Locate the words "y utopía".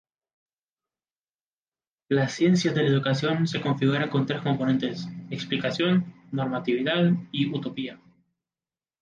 7.31-7.99